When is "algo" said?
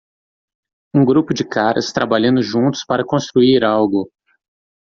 3.63-4.09